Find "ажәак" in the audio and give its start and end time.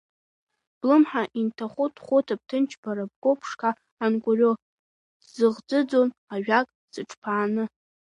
6.33-6.67